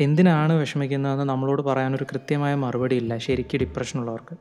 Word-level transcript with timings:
എന്തിനാണ് 0.00 0.52
വിഷമിക്കുന്നതെന്ന് 0.52 1.24
നമ്മളോട് 1.24 1.62
പറയാനൊരു 1.62 2.04
കൃത്യമായ 2.04 2.54
മറുപടി 2.54 2.96
ഇല്ല. 2.96 3.18
ശരിക്കും 3.18 3.60
ഡിപ്രഷനുള്ളവർക്ക് 3.60 4.36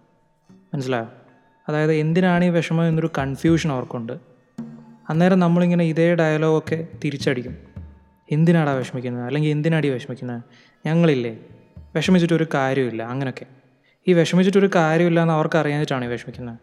മനസ്സിലായോ? 0.73 1.07
അതായത് 1.69 1.93
എന്തിനാണ് 1.93 2.45
ഈ 2.45 2.49
വിഷമം 2.49 2.87
എന്നൊരു 2.87 3.09
കൺഫ്യൂഷൻ 3.17 3.71
അവർക്കുണ്ട്. 3.71 4.13
അന്നേരം 5.09 5.39
നമ്മളിങ്ങനെ 5.39 5.83
ഇതേ 5.83 6.15
ഡയലോഗൊക്കെ 6.15 6.87
തിരിച്ചടിക്കും. 7.05 7.57
എന്തിനാടാ 8.31 8.71
വിഷമിക്കുന്നത്? 8.71 9.23
അല്ലെങ്കിൽ 9.23 9.49
എന്തിനാടി 9.49 9.89
വിഷമിക്കുന്നത്? 9.89 10.43
ഞങ്ങളില്ലേ. 10.85 11.37
വിഷമിച്ചിട്ടൊരു 11.95 12.47
കാര്യമില്ല 12.53 13.03
അങ്ങനെയൊക്കെ 13.03 13.45
ഈ 14.07 14.13
വിഷമിച്ചിട്ടൊരു 14.13 14.69
കാര്യമില്ല 14.75 15.21
എന്ന് 15.21 15.33
അവർക്ക് 15.33 15.57
അറിയാനിട്ടാണ് 15.57 16.05
ഈ 16.05 16.07
വിഷമിക്കുന്നത്. 16.07 16.59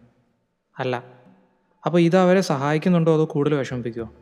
അല്ല. 0.79 1.05
അപ്പോൾ 1.87 1.99
ഇത് 1.99 2.17
അവരെ 2.17 2.41
സഹായിക്കുന്നുണ്ടോ 2.41 3.15
അതോ 3.15 3.29
കൂടുതൽ 3.31 3.55
വിഷമിപ്പിക്കുമോ 3.55 4.13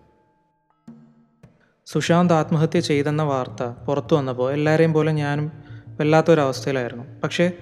സുശാന്ത് 1.86 2.34
ആത്മഹത്യ 2.34 2.80
ചെയ്തെന്ന 2.80 3.22
വാർത്ത 3.22 3.62
പുറത്തു 3.62 4.14
വന്നപ്പോൾ 4.14 4.52
എല്ലാവരെയും 4.52 4.92
പോലെ 4.92 5.12
ഞാനും 5.12 5.52
വല്ലാത്തൊരവസ്ഥയിലായിരുന്നു. 6.00 7.04
പക്ഷേ 7.24 7.52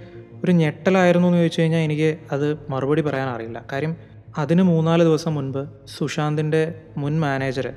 ഒരു 0.44 0.52
ഞെട്ടലായിരുന്നു 0.52 1.28
എന്ന് 1.28 1.38
ചോദിച്ചു 1.38 1.60
കഴിഞ്ഞാൽ 1.60 1.78
എനിക്ക് 1.78 2.18
അത് 2.32 2.70
മറുപടി 2.70 3.02
പറയാൻ 3.02 3.28
അറിയില്ല. 3.28 3.64
കാര്യം 3.72 3.96
അതിന് 4.38 4.62
മൂന്നാൽ 4.62 5.02
ദിവസം 5.02 5.34
മുൻപ് 5.34 5.68
സുശാന്തിന്റെ 5.86 6.82
മുൻ 6.96 7.20
മാനേജർ 7.20 7.74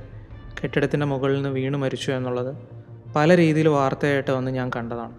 കെട്ടിടത്തിന്റെ 0.63 1.05
മുകളിൽ 1.05 1.35
നിന്ന് 1.35 1.49
വീണ് 1.49 1.77
മരിച്ചു 1.77 2.11
എന്നുള്ളത് 2.11 2.57
പല 3.15 3.37
രീതിയിൽ 3.37 3.67
വാർത്തയായിട്ട് 3.67 4.31
വന്ന് 4.31 4.51
ഞാൻ 4.51 4.71
കണ്ടതാണ്. 4.75 5.15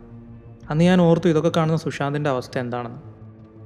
അന്ന് 0.70 0.84
ഞാൻ 0.84 1.01
ഓർത്തു 1.03 1.29
ഇതൊക്കെ 1.29 1.53
കാണുന്ന 1.56 1.77
സുശാന്തിന്റെ 1.77 2.31
അവസ്ഥ 2.31 2.59
എന്താണെന്ന്. 2.59 3.14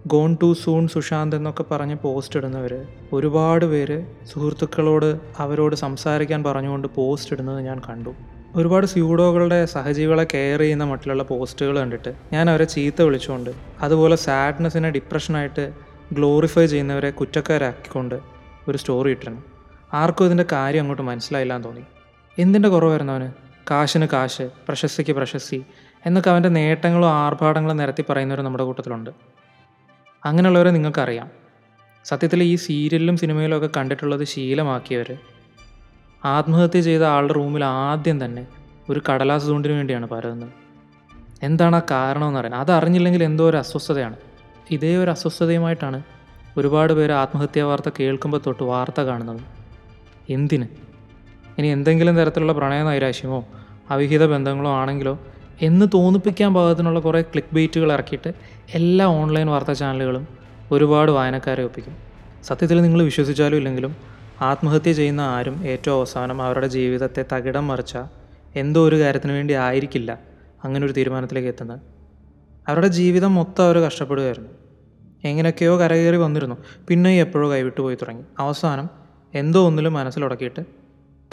ഗോൺ 0.07 0.37
ടു 0.43 0.53
സൂൺ 0.53 0.89
സുശാന്ത് 0.89 1.37
എന്നൊക്കെ 1.37 1.65
പറഞ്ഞ് 1.71 1.97
പോസ്റ്റ് 2.03 2.39
ഇടുന്നവർ 2.39 2.87
ഒരുപാട് 3.13 3.65
പേര് 3.65 4.07
സുഹൃത്തുക്കളോട് 4.27 5.21
അവരോട് 5.39 5.77
സംസാരിക്കാൻ 5.77 6.45
പറഞ്ഞുകൊണ്ട് 6.45 6.89
പോസ്റ്റ് 6.89 7.33
ഇടുന്നത് 7.33 7.61
ഞാൻ 7.61 7.81
കണ്ടു. 7.89 8.15
ഒരുപാട് 8.55 8.87
സ്യൂഡോകളുടെ 8.87 9.67
സഹജീവികളെ 9.67 10.27
കെയർ 10.35 10.61
ചെയ്യുന്ന 10.61 10.85
മട്ടിലുള്ള 10.85 11.23
പോസ്റ്റുകൾ 11.23 11.79
കണ്ടിട്ട് 11.79 12.15
ഞാൻ 12.33 12.51
അവരെ 12.51 12.65
ചീത്ത 12.65 13.03
വിളിച്ചുകൊണ്ട് 13.03 13.51
അതുപോലെ 13.81 14.17
സാഡ്നെസ്സിനെ 14.17 14.91
ഡിപ്രഷനായിട്ട് 14.91 15.73
ഗ്ലോറിഫൈ 16.13 16.67
ചെയ്യുന്നവരെ 16.67 17.11
കുറ്റക്കാരാക്കിക്കൊണ്ട് 17.11 18.21
ഒരു 18.69 18.79
സ്റ്റോറി 18.79 19.11
ഇട്ടിരുന്നു. 19.11 19.43
ആർക്കും 19.95 20.25
ഇതിന്റെ 20.25 20.45
കാര്യം 20.53 20.81
അങ്ങോട്ട് 20.81 21.03
മനസ്സിലായില്ല 21.03 21.55
എന്ന് 21.55 21.69
തോന്നി. 21.69 21.83
എന്തിന്റെ 22.39 22.69
കുറവായിരുന്നു 22.69 23.13
അവന്? 23.13 23.33
കാശിന് 23.71 24.07
കാശ് 24.13 24.51
പ്രശസ്തിക്ക് 24.69 25.13
പ്രശസ്തി 25.13 25.65
എന്നൊക്കെ 26.07 26.31
അവന്റെ 26.31 26.49
നേട്ടങ്ങളും 26.49 27.09
ആർഭാടങ്ങളും 27.09 27.77
നിരത്തി 27.77 28.05
പറയുന്നവർ 28.11 28.43
നമ്മുടെ 28.43 28.65
കൂട്ടത്തിലുണ്ട്. 28.65 29.38
അങ്ങനെയുള്ളവരെ 30.29 30.71
നിങ്ങൾക്കറിയാം. 30.71 31.29
സത്യത്തിൽ 32.05 32.43
ഈ 32.43 32.55
സീരിയലിലും 32.57 33.17
സിനിമയിലും 33.17 33.57
ഒക്കെ 33.57 33.69
കണ്ടിട്ടുള്ളത് 33.77 34.25
ശീലമാക്കിയവർ 34.25 35.11
ആത്മഹത്യ 36.25 36.81
ചെയ്ത 36.81 37.03
ആളുടെ 37.03 37.33
റൂമിൽ 37.33 37.65
ആദ്യം 37.65 38.25
തന്നെ 38.25 38.47
ഒരു 38.91 39.01
കടലാസ് 39.09 39.47
ചൂണ്ടിന് 39.47 39.75
വേണ്ടിയാണ് 39.75 40.07
പരതുന്നത് 40.07 40.53
എന്താണ് 41.43 41.77
ആ 41.77 41.83
കാരണമെന്ന് 41.91 42.41
അറിയാൻ. 42.41 42.55
അതറിഞ്ഞില്ലെങ്കിൽ 42.55 43.25
എന്തോ 43.25 43.51
ഒരു 43.51 43.57
അസ്വസ്ഥതയാണ്. 43.57 44.17
ഇതേ 44.71 44.97
ഒരു 44.97 45.11
അസ്വസ്ഥതയുമായിട്ടാണ് 45.11 46.03
ഒരുപാട് 46.57 46.93
പേര് 46.93 47.13
ആത്മഹത്യാ 47.13 47.65
വാർത്ത 47.65 47.89
കേൾക്കുമ്പോൾ 48.01 48.41
തൊട്ട് 48.47 48.63
വാർത്ത 48.63 49.01
കാണുന്നത്. 49.01 49.41
എന്തിന്? 50.31 50.67
ഇനി 51.59 51.67
എന്തെങ്കിലും 51.67 52.17
തരത്തിലുള്ള 52.17 52.53
പ്രണയ 52.53 52.83
നൈരാശ്യമോ 52.83 53.41
അവിഹിത 53.91 54.27
ബന്ധങ്ങളോ 54.27 54.71
ആണെങ്കിലോ 54.71 55.15
എന്ന് 55.63 55.87
തോന്നിപ്പിക്കാൻ 55.95 56.55
പാകത്തിനുള്ള 56.55 57.01
കുറേ 57.01 57.23
ക്ലിക്ക് 57.23 57.55
ബെയ്റ്റുകൾ 57.55 57.93
ഇറക്കിയിട്ട് 57.93 58.35
എല്ലാ 58.75 59.07
ഓൺലൈൻ 59.07 59.47
വാർത്താ 59.47 59.73
ചാനലുകളും 59.73 60.29
ഒരുപാട് 60.73 61.11
വായനക്കാരെ 61.11 61.65
ഒപ്പിക്കും. 61.65 61.97
സത്യത്തിൽ 62.45 62.83
നിങ്ങൾ 62.83 63.03
വിശ്വസിച്ചാലും 63.03 63.57
ഇല്ലെങ്കിലും 63.57 63.97
ആത്മഹത്യ 64.41 64.93
ചെയ്യുന്ന 64.93 65.21
ആരും 65.21 65.67
ഏറ്റവും 65.67 65.97
അവസാനം 65.97 66.43
അവരുടെ 66.43 66.67
ജീവിതത്തെ 66.67 67.25
തകിടം 67.33 67.67
മറിച്ച 67.67 67.99
എന്തോ 68.57 68.89
ഒരു 68.89 69.01
കാര്യത്തിന് 69.01 69.33
വേണ്ടി 69.33 69.55
ആയിരിക്കില്ല 69.55 70.19
അങ്ങനെ 70.65 70.87
ഒരു 70.87 70.93
തീരുമാനത്തിലേക്ക് 70.93 71.49
എത്തുന്നത്. 71.49 71.81
അവരുടെ 72.69 72.87
ജീവിതം 72.87 73.35
മൊത്തം 73.35 73.65
അവർ 73.65 73.79
കഷ്ടപ്പെടുകയായിരുന്നു. 73.79 74.49
എങ്ങനെയൊക്കെയോ 75.25 75.79
കരകയറി 75.79 76.17
വന്നിരുന്നു. 76.17 76.57
പിന്നെ 76.89 77.21
എപ്പോഴോ 77.21 77.51
കൈവിട്ടു 77.51 77.81
പോയി 77.81 77.95
തുടങ്ങി. 77.95 78.23
അവസാനം 78.39 78.89
എന്തോ 79.35 79.67
ഒന്നിലും 79.67 79.93
മനസ്സിലുടക്കിയിട്ട് 79.93 80.63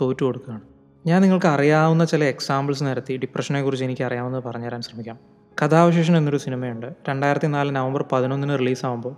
തോറ്റു 0.02 0.26
കൊടുക്കുകയാണ്. 0.26 0.75
ഞാൻ 1.08 1.22
നിങ്ങൾക്ക് 1.22 1.46
അറിയാവുന്ന 1.46 2.06
ചില 2.06 2.24
എക്സാമ്പിൾസ് 2.24 2.84
നിരത്തി 2.84 3.18
ഡിപ്രഷനെ 3.18 3.64
കുറിച്ച് 3.64 3.86
എനിക്ക് 3.86 4.02
അറിയാവുന്നത് 4.02 4.44
പറഞ്ഞുതരാൻ 4.44 4.82
ശ്രമിക്കാം. 4.82 5.20
കഥാവശേഷൻ 5.64 6.18
എന്നൊരു 6.18 6.38
സിനിമയുണ്ട്. 6.38 6.94
രണ്ടായിരത്തി 7.10 7.48
നാല് 7.48 7.76
നവംബർ 7.76 8.06
പതിനൊന്നിന് 8.12 8.60
റിലീസാകുമ്പോൾ 8.60 9.16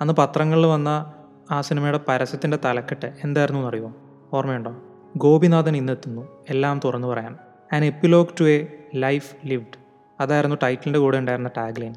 അന്ന് 0.00 0.14
പത്രങ്ങളിൽ 0.18 0.66
വന്ന 0.66 1.12
ആ 1.50 1.60
സിനിമയുടെ 1.60 2.00
പരസ്യത്തിന്റെ 2.08 2.58
തലക്കെട്ട് 2.64 3.12
എന്തായിരുന്നു 3.24 3.60
എന്നറിയുമോ? 3.60 3.94
ഓർമ്മയുണ്ടോ? 4.32 4.76
ഗോപിനാഥൻ 5.16 5.76
ഇന്നെത്തുന്നു. 5.76 6.44
എല്ലാം 6.50 6.80
തുറന്നു 6.84 7.08
പറയാൻ. 7.08 7.36
An 7.72 7.84
epilogue 7.84 8.28
to 8.40 8.44
a 8.44 8.66
life 8.94 9.36
lived 9.46 9.78
അതായിരുന്നു 10.20 10.56
ടൈറ്റിലിന്റെ 10.62 10.98
കൂടെ 10.98 11.18
ഉണ്ടായിരുന്ന 11.18 11.50
ടാഗ് 11.56 11.80
ലൈൻ 11.80 11.94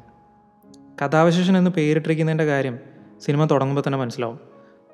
എന്ന് 1.58 1.70
പേരിട്ടിരിക്കുന്നതിന്റെ 1.70 2.44
കാര്യം 2.44 2.78
സിനിമ 3.20 3.44
തുടങ്ങുമ്പോൾ 3.44 3.82
തന്നെ 3.86 3.98
മനസ്സിലാവും. 3.98 4.40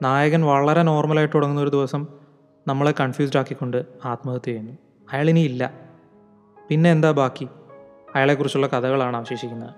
നായകൻ 0.02 0.42
വളരെ 0.42 0.82
നോർമലായിട്ട് 0.82 1.34
തുടങ്ങുന്ന 1.34 1.62
ഒരു 1.62 1.70
ദിവസം 1.70 2.17
നമ്മളെ 2.68 2.94
കൺഫ്യൂസ്ഡ് 3.00 3.38
ആക്കിക്കൊണ്ട് 3.38 3.84
ആത്മഹത്യ 4.04 4.50
ചെയ്യുന്നു. 4.50 4.72
അയാളിനി 5.12 5.40
ഇല്ല. 5.40 5.72
പിന്നെ 6.68 6.92
എന്താ 6.92 7.10
ബാക്കി? 7.10 7.48
അയാളെക്കുറിച്ചുള്ള 8.14 8.66
കഥകളാണ് 8.66 9.16
അവശേഷിക്കുന്നത്. 9.16 9.70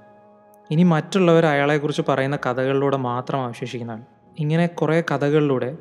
ഇനി 0.71 0.83
മറ്റുള്ളവർ 0.83 1.47
അയാളെക്കുറിച്ച് 1.47 2.03
പറയുന്ന 2.09 2.39
കഥകളിലൂടെ 2.47 2.97
മാത്രം 2.97 3.45
അവശേഷിക്കുന്നതാണ് 3.45 4.05
ഇങ്ങനെ 4.39 4.67
കുറേ 4.67 5.03
കഥകളിലൂടെ 5.11 5.78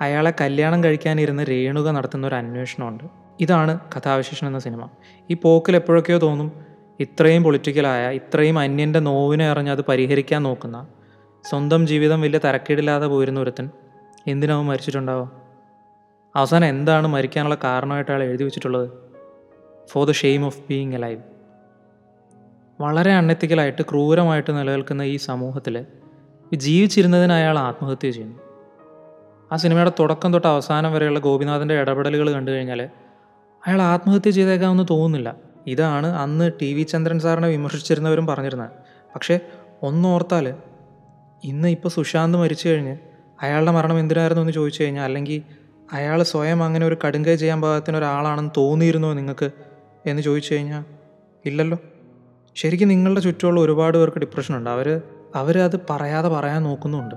അയാളെ 0.00 0.32
കല്യാണം 0.40 0.84
കഴിക്കാനിരുന്ന് 0.84 1.42
രേണുക 1.42 1.90
നടത്തുന്ന 1.90 2.26
ഒരു 2.26 2.34
അന്വേഷണമുണ്ട്. 2.34 3.04
ഇതാണ് 3.40 3.78
കഥാവിശേഷൻ 3.96 4.46
എന്ന 4.46 4.58
സിനിമ. 4.58 4.88
ഈ 5.30 5.34
പോക്കിൽ 5.34 5.76
എപ്പോഴൊക്കെയോ 5.76 6.18
തോന്നും 6.18 6.52
ഇത്രയും 7.00 7.44
പൊളിറ്റിക്കലായ 7.44 8.10
ഇത്രയും 8.10 8.58
അന്യന്റെ 8.58 9.00
നോവിനെ 9.00 9.50
അറിഞ്ഞ് 9.50 9.70
അത് 9.70 9.84
പരിഹരിക്കാൻ 9.84 10.42
നോക്കുന്ന 10.42 10.86
സ്വന്തം 11.44 11.86
ജീവിതം 11.86 12.20
വലിയ 12.20 12.38
തരക്കേടില്ലാതെ 12.38 13.06
പോയിരുന്ന 13.06 13.40
ഒരുത്തൻ 13.40 13.70
എന്തിനാവും 14.26 14.66
മരിച്ചിട്ടുണ്ടാവുക 14.66 15.41
അവസാനം 16.36 16.66
എന്താണ് 16.66 17.06
മരിക്കാനുള്ള 17.06 17.56
കാരണമായിട്ട് 17.64 18.10
അയാൾ 18.10 18.22
എഴുതി 18.22 18.44
വെച്ചിട്ടുള്ളത്? 18.44 18.90
For 19.88 20.06
the 20.06 20.12
shame 20.12 20.46
of 20.46 20.60
being 20.60 20.94
a 20.94 20.98
live 20.98 21.20
വളരെ 22.80 23.12
അൺഎത്തിക്കലായിട്ട് 23.12 23.82
ക്രൂരമായിട്ട് 23.82 24.58
നിലനിൽക്കുന്ന 24.58 25.02
ഈ 25.02 25.16
സമൂഹത്തിൽ 25.16 25.86
ജീവിച്ചിരുന്നതിന് 26.54 27.32
അയാൾ 27.32 27.58
ആത്മഹത്യ 27.58 28.10
ചെയ്യുന്നു. 28.10 28.38
ആ 29.52 29.56
സിനിമയുടെ 29.56 29.92
തുടക്കം 29.98 30.32
തൊട്ട് 30.32 30.48
അവസാനം 30.48 30.92
വരെയുള്ള 30.92 31.18
ഗോപിനാഥന്റെ 31.18 31.80
ഇടപെടലുകൾ 31.80 32.32
കണ്ടു 32.32 32.50
കഴിഞ്ഞാൽ 32.50 32.82
അയാൾ 33.66 33.82
ആത്മഹത്യ 33.82 34.30
ചെയ്തേക്കാമെന്ന് 34.30 34.84
തോന്നുന്നില്ല. 34.90 35.36
ഇതാണ് 35.66 36.06
അന്ന് 36.06 36.50
ടി 36.62 36.74
വി 36.74 36.82
ചന്ദ്രൻ 36.82 37.18
സാറിനെ 37.20 37.48
വിമർശിച്ചിരുന്നവരും 37.48 38.26
പറഞ്ഞിരുന്നത്. 38.26 38.70
പക്ഷേ 39.14 39.40
ഒന്നോർത്താൽ 39.82 40.54
ഇന്ന് 41.44 41.68
ഇപ്പോൾ 41.68 41.88
സുശാന്ത് 41.88 42.38
മരിച്ചു 42.38 42.68
കഴിഞ്ഞ് 42.68 42.98
അയാളുടെ 43.42 43.70
മരണം 43.70 43.98
എന്തിനായിരുന്നു 43.98 44.42
എന്ന് 44.42 44.52
ചോദിച്ചു 44.52 44.82
കഴിഞ്ഞാൽ 44.82 45.04
അല്ലെങ്കിൽ 45.04 45.61
അയാൾ 45.92 46.22
സ്വയം 46.22 46.62
അങ്ങനെ 46.62 46.86
ഒരു 46.86 46.96
കടുങ്കൈ 47.06 47.34
ചെയ്യാൻ 47.34 47.62
പാകത്തിന് 47.62 47.96
ഒരാളാണെന്ന് 47.96 48.50
തോന്നിയിരുന്നോ 48.56 49.12
നിങ്ങൾക്ക്? 49.12 49.50
എന്ന് 50.06 50.22
ചോദിച്ചു 50.22 50.54
കഴിഞ്ഞാൽ 50.54 50.84
ഇല്ലല്ലോ. 51.44 51.78
ശരിക്കും 52.54 52.88
നിങ്ങളുടെ 52.88 53.20
ചുറ്റുമുള്ള 53.20 53.60
ഒരുപാട് 53.60 53.98
പേർക്ക് 53.98 54.18
ഡിപ്രഷൻ 54.18 54.56
ഉണ്ട്. 54.56 54.70
അവർ 54.70 55.02
അവരത് 55.34 55.80
പറയാതെ 55.90 56.28
പറയാൻ 56.28 56.62
നോക്കുന്നുണ്ട്. 56.62 57.14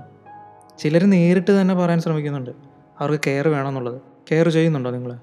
ചിലർ 0.78 1.04
നേരിട്ട് 1.04 1.60
തന്നെ 1.60 1.74
പറയാൻ 1.74 2.00
ശ്രമിക്കുന്നുണ്ട്. 2.00 2.50
അവർക്ക് 2.98 3.24
കെയർ 3.26 3.48
വേണമെന്നുള്ളത്. 3.48 4.00
കെയർ 4.32 4.48
ചെയ്യുന്നുണ്ടോ 4.48 4.90
നിങ്ങൾ? 4.90 5.18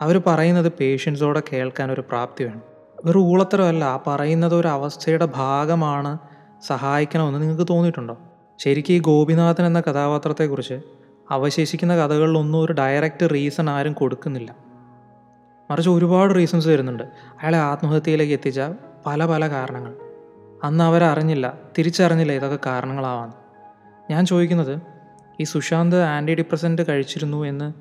അവർ 0.00 0.22
പറയുന്നത് 0.26 0.72
പേഷ്യൻസോടെ 0.80 1.42
കേൾക്കാൻ 1.52 1.92
ഒരു 1.92 2.00
പ്രാപ്തി 2.00 2.44
വേണം. 2.44 2.62
ഒരു 3.04 3.18
ഊളത്തരമല്ല 3.18 3.84
ആ 3.84 4.00
പറയുന്നത് 4.06 4.54
ഒരു 4.54 4.68
അവസ്ഥയുടെ 4.68 5.28
ഭാഗമാണ് 5.34 6.18
സഹായിക്കണമെന്ന് 6.66 7.42
നിങ്ങൾക്ക് 7.42 7.66
തോന്നിയിട്ടുണ്ടോ? 7.70 8.18
ശരിക്കും 8.58 8.94
ഈ 8.94 8.98
ഗോപിനാഥൻ 8.98 9.66
എന്ന 9.66 9.80
കഥാപാത്രത്തെക്കുറിച്ച് 9.80 10.80
അവശേഷിക്കുന്ന 11.32 11.96
കഥകളിലൊന്നും 11.96 12.58
ഒരു 12.58 12.72
ഡയറക്റ്റ് 12.72 13.34
റീസൺ 13.34 13.70
ആരും 13.70 13.92
കൊടുക്കുന്നില്ല. 13.92 14.54
മറിച്ച് 15.70 15.90
ഒരുപാട് 15.90 16.34
റീസൺസ് 16.34 16.68
വരുന്നുണ്ട്. 16.68 17.02
അയാളെ 17.02 17.58
ആത്മഹത്യയിലേക്ക് 17.58 18.32
എത്തിച്ച 18.32 18.60
പല 19.06 19.26
പല 19.26 19.48
കാരണങ്ങൾ. 19.48 19.94
അന്ന് 20.64 20.84
അവരറിഞ്ഞില്ല 20.84 21.58
തിരിച്ചറിഞ്ഞില്ല 21.78 22.32
ഇതൊക്കെ 22.32 22.58
കാരണങ്ങളാവാന്ന്. 22.66 23.34
ഞാൻ 24.12 24.26
ചോദിക്കുന്നത് 24.26 24.80
ഈ 25.40 25.44
സുശാന്ത് 25.44 26.02
ആന്റി 26.02 26.34
ഡിപ്രസന്റ് 26.34 26.82
കഴിച്ചിരുന്നു 26.88 27.44
എന്ന് 27.44 27.72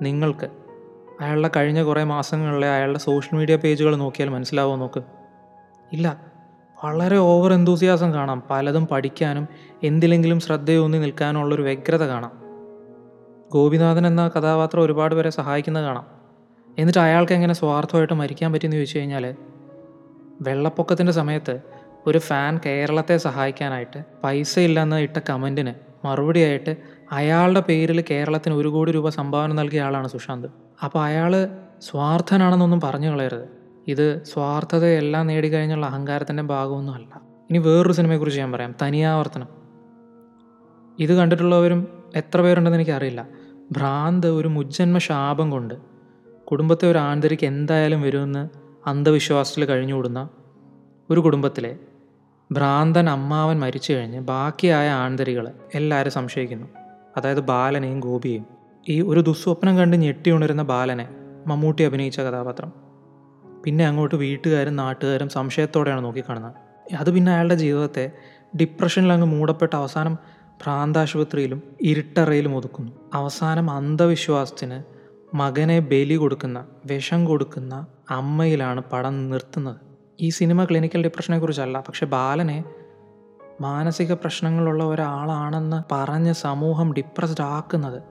നിങ്ങൾക്ക് 0.00 0.50
അയാളുടെ 1.20 1.50
കഴിഞ്ഞ 1.56 1.82
കുറേ 1.82 2.04
മാസങ്ങളിലെ 2.04 2.68
അയാളുടെ 2.68 2.98
സോഷ്യൽ 2.98 3.38
മീഡിയ 3.38 3.56
പേജുകൾ 3.56 3.96
നോക്കിയാൽ 3.96 4.28
മനസ്സിലാവുമോ 4.28 4.76
നോക്ക്? 4.76 5.02
ഇല്ല. 5.92 6.22
വളരെ 6.84 7.16
ഓവർ 7.16 7.52
എന്തൂസിയാസം 7.52 8.14
കാണാം. 8.14 8.42
പലതും 8.50 8.86
പഠിക്കാനും 8.86 9.48
എന്തിലെങ്കിലും 9.82 10.40
ശ്രദ്ധയൂന്നി 10.40 10.98
നിൽക്കാനുള്ളൊരു 10.98 11.62
വ്യഗ്രത 11.62 12.02
കാണാം. 12.02 12.43
ഗോപിനാഥൻ 13.54 14.06
എന്ന 14.06 14.28
കഥാപാത്രം 14.28 14.82
ഒരുപാട് 14.82 15.14
പേരെ 15.14 15.30
സഹായിക്കുന്നത് 15.30 15.84
കാണാം. 15.84 16.06
എന്നിട്ട് 16.78 16.98
അയാൾക്ക് 16.98 17.32
എങ്ങനെ 17.32 17.54
സ്വാർത്ഥമായിട്ട് 17.54 18.14
മരിക്കാൻ 18.14 18.52
പറ്റിയെന്ന് 18.52 18.76
ചോദിച്ചു 18.76 18.98
കഴിഞ്ഞാൽ 18.98 19.36
വെള്ളപ്പൊക്കത്തിന്റെ 20.42 21.12
സമയത്ത് 21.12 21.60
ഒരു 22.06 22.18
ഫാൻ 22.18 22.60
കേരളത്തെ 22.66 23.16
സഹായിക്കാനായിട്ട് 23.16 24.04
പൈസ 24.24 24.58
ഇല്ലെന്ന് 24.58 24.96
ഇട്ട 24.96 25.20
കമന്റിന് 25.30 25.72
മറുപടിയായിട്ട് 26.06 26.76
അയാളുടെ 27.12 27.60
പേരിൽ 27.60 28.04
കേരളത്തിന് 28.10 28.54
ഒരു 28.54 28.68
കോടി 28.68 28.92
രൂപ 28.92 29.08
സംഭാവന 29.08 29.52
നൽകിയ 29.52 29.82
ആളാണ് 29.82 30.08
സുശാന്ത്. 30.08 30.48
അപ്പോൾ 30.84 31.02
അയാൾ 31.02 31.48
സ്വാർത്ഥനാണെന്നൊന്നും 31.80 32.80
പറഞ്ഞു 32.80 33.10
കളയരുത്. 33.10 33.48
ഇത് 33.88 34.24
സ്വാർത്ഥതയെല്ലാം 34.24 35.26
നേടിക്കഴിഞ്ഞുള്ള 35.26 35.86
അഹങ്കാരത്തിന്റെ 35.86 36.42
ഭാഗമൊന്നുമല്ല 36.42 37.20
ഇനി 37.50 37.58
വേറൊരു 37.58 37.92
സിനിമയെക്കുറിച്ച് 37.92 38.40
ഞാൻ 38.40 38.52
പറയാം. 38.52 38.74
തനിയാവർത്തനം. 38.82 39.48
ഇത് 40.98 41.14
കണ്ടിട്ടുള്ളവരും 41.14 42.04
എത്ര 42.16 42.40
പേരുണ്ടെന്ന് 42.40 42.76
എനിക്കറിയില്ല. 42.76 43.26
ഭ്രാന്ത് 43.72 44.26
ഒരു 44.26 44.48
മുജ്ജന്മ 44.48 44.98
ശാപം 44.98 45.50
കൊണ്ട് 45.50 45.74
കുടുംബത്തെ 46.44 46.90
ഒരു 46.90 46.98
ആന്തരിക്ക് 46.98 47.46
എന്തായാലും 47.46 48.02
വരുമെന്ന് 48.02 48.48
അന്ധവിശ്വാസത്തിൽ 48.88 49.64
കഴിഞ്ഞുകൂടുന്ന 49.64 50.28
ഒരു 51.10 51.20
കുടുംബത്തിലെ 51.20 51.76
ഭ്രാന്തൻ 52.52 53.10
അമ്മാവൻ 53.10 53.60
മരിച്ചു 53.60 53.92
കഴിഞ്ഞ് 53.92 54.20
ബാക്കിയായ 54.20 54.90
ആന്തരികൾ 54.90 55.52
എല്ലാവരും 55.74 56.12
സംശയിക്കുന്നു. 56.12 56.66
അതായത് 57.16 57.40
ബാലനെയും 57.40 58.00
ഗോപിയെയും. 58.00 58.46
ഈ 58.88 59.00
ഒരു 59.00 59.20
ദുസ്വപ്നം 59.20 59.78
കണ്ട് 59.78 59.96
ഞെട്ടി 59.96 60.30
ഉണരുന്ന 60.30 60.62
ബാലനെ 60.62 61.08
മമ്മൂട്ടി 61.46 61.82
അഭിനയിച്ച 61.82 62.20
കഥാപാത്രം. 62.20 62.72
പിന്നെ 63.64 63.86
അങ്ങോട്ട് 63.86 64.14
വീട്ടുകാരും 64.14 64.76
നാട്ടുകാരും 64.76 65.28
സംശയത്തോടെയാണ് 65.28 66.04
നോക്കിക്കാണുന്നത്. 66.04 66.54
അത് 66.94 67.10
പിന്നെ 67.10 67.32
അയാളുടെ 67.32 67.54
ജീവിതത്തെ 67.54 68.12
ഡിപ്രഷനിൽ 68.60 69.12
അങ്ങ് 69.12 69.26
മൂടപ്പെട്ട 69.26 69.76
അവസാനം 69.76 70.18
ഭ്രാന്താശുപത്രിയിലും 70.62 71.62
ഇരുട്ടറയിലും 71.80 72.56
ഒതുക്കുന്നു. 72.56 72.92
അവസാനം 73.14 73.70
അന്ധവിശ്വാസത്തിന് 73.70 74.82
മകനെ 75.36 75.78
ബലി 75.78 76.14
കൊടുക്കുന്ന 76.14 76.66
വിഷം 76.86 77.24
കൊടുക്കുന്ന 77.24 77.86
അമ്മയിലാണ് 78.10 78.80
പടം 78.80 79.30
നിർത്തുന്നത്. 79.30 79.76
ഈ 80.20 80.28
സിനിമ 80.28 80.64
ക്ലിനിക്കൽ 80.64 81.02
ഡിപ്രഷനെക്കുറിച്ചല്ല 81.02 81.80
പക്ഷെ 81.80 82.06
ബാലനെ 82.06 82.64
മാനസിക 83.60 84.12
പ്രശ്നങ്ങളുള്ള 84.12 84.84
ഒരാളാണെന്ന് 84.84 85.94
പറഞ്ഞ് 85.94 86.32
സമൂഹം 86.32 86.92
ഡിപ്രസ്ഡ് 86.92 87.42
ആക്കുന്നത് 87.42 88.02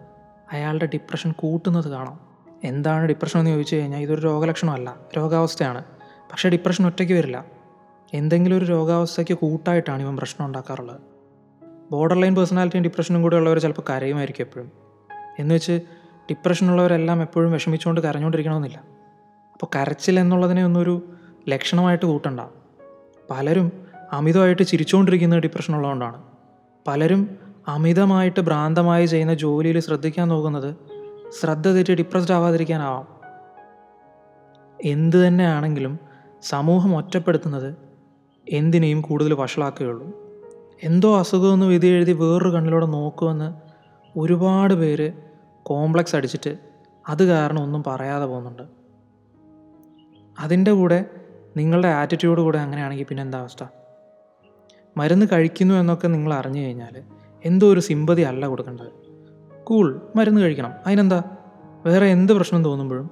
അയാളുടെ 0.51 0.85
ഡിപ്രഷൻ 0.85 1.31
കൂട്ടുന്നത് 1.31 1.89
കാണാം. 1.89 2.19
എന്താണ് 2.63 3.05
ഡിപ്രഷൻ 3.05 3.39
എന്ന് 3.39 3.51
ചോദിച്ചു 3.51 3.75
കഴിഞ്ഞാൽ 3.75 3.99
ഇതൊരു 3.99 4.21
രോഗലക്ഷണമല്ല 4.21 4.95
രോഗാവസ്ഥയാണ്. 5.17 5.83
പക്ഷേ 6.31 6.49
ഡിപ്രഷൻ 6.49 6.85
ഒറ്റയ്ക്ക് 6.85 7.13
വരില്ല. 7.13 7.45
എന്തെങ്കിലും 8.13 8.57
ഒരു 8.57 8.65
രോഗാവസ്ഥയ്ക്ക് 8.65 9.33
കൂട്ടായിട്ടാണ് 9.33 10.03
ഇവൻ 10.03 10.17
പ്രശ്നം 10.17 10.47
ഉണ്ടാക്കാറുള്ളത്. 10.47 11.12
ബോർഡർ 11.91 12.21
ലൈൻ 12.21 12.35
പേഴ്സണാലിറ്റിയും 12.35 12.83
ഡിപ്രഷനും 12.83 13.21
കൂടെ 13.21 13.35
ഉള്ളവർ 13.35 13.59
ചിലപ്പോൾ 13.59 13.81
കരയുമായിരിക്കും 13.89 14.43
എപ്പോഴും. 14.43 14.71
എന്ന് 15.39 15.55
വെച്ച് 15.55 15.81
ഡിപ്രഷനുള്ളവരെല്ലാം 16.29 17.21
എപ്പോഴും 17.21 17.51
വിഷമിച്ചുകൊണ്ട് 17.51 18.01
കരഞ്ഞുകൊണ്ടിരിക്കണമെന്നില്ല 18.01 18.83
അപ്പോൾ 19.53 19.65
കരച്ചിൽ 19.75 20.19
എന്നുള്ളതിനെ 20.19 20.65
ഒന്നൊരു 20.65 21.09
ലക്ഷണമായിട്ട് 21.49 22.05
കൂട്ടണ്ട. 22.05 22.39
പലരും 23.29 23.71
അമിതമായിട്ട് 24.11 24.63
ചിരിച്ചുകൊണ്ടിരിക്കുന്നത് 24.63 25.39
ഡിപ്രഷൻ 25.39 25.75
ഉള്ളതുകൊണ്ടാണ്. 25.75 26.23
പലരും 26.87 27.37
അമിതമായിട്ട് 27.67 28.39
ഭ്രാന്തമായി 28.39 29.05
ചെയ്യുന്ന 29.05 29.33
ജോലിയിൽ 29.33 29.79
ശ്രദ്ധിക്കാൻ 29.79 30.27
നോക്കുന്നത് 30.27 30.75
ശ്രദ്ധ 31.39 31.67
തെറ്റി 31.67 31.95
ഡിപ്രസ്ഡ് 31.95 32.33
ആവാതിരിക്കാനാവാം. 32.33 33.07
എന്ത് 34.83 35.27
തന്നെയാണെങ്കിലും 35.27 35.99
സമൂഹം 36.41 36.97
ഒറ്റപ്പെടുത്തുന്നത് 36.97 37.75
എന്തിനേയും 38.49 39.01
കൂടുതൽ 39.01 39.33
വഷളാക്കുകയുള്ളൂ. 39.33 40.22
എന്തോ 40.83 41.19
അസുഖമെന്ന് 41.19 41.65
വിധി 41.65 41.87
എഴുതി 41.87 42.11
വേറൊരു 42.11 42.49
കണ്ണിലൂടെ 42.49 42.85
നോക്കുമെന്ന് 42.85 43.53
ഒരുപാട് 44.19 44.73
പേര് 44.73 45.11
കോംപ്ലക്സ് 45.63 46.15
അടിച്ചിട്ട് 46.15 46.57
അത് 47.09 47.23
കാരണം 47.23 47.63
ഒന്നും 47.63 47.83
പറയാതെ 47.87 48.25
പോകുന്നുണ്ട്. 48.25 48.63
അതിന്റെ 50.39 50.71
കൂടെ 50.71 51.05
നിങ്ങളുടെ 51.57 51.87
ആറ്റിറ്റ്യൂഡ് 51.87 52.41
കൂടെ 52.41 52.57
അങ്ങനെയാണെങ്കിൽ 52.57 53.05
പിന്നെ 53.05 53.21
എന്താ 53.21 53.39
അവസ്ഥ? 53.39 53.63
മരുന്ന് 54.97 55.25
കഴിക്കുന്നു 55.31 55.75
എന്നൊക്കെ 55.75 56.07
നിങ്ങൾ 56.07 56.33
അറിഞ്ഞു 56.33 56.61
കഴിഞ്ഞാൽ 56.61 57.03
എന്തോ 57.45 57.73
ഒരു 57.73 57.79
സിമ്പതി 57.79 58.21
അല്ല 58.21 58.45
കൊടുക്കേണ്ടത്. 58.45 58.91
കൂൾ 59.63 60.01
മരുന്ന് 60.15 60.41
കഴിക്കണം. 60.41 60.73
അതിനെന്താ? 60.87 61.23
വേറെ 61.85 62.05
എന്ത് 62.05 62.33
പ്രശ്നം 62.33 62.63
തോന്നുമ്പോഴും 62.63 63.09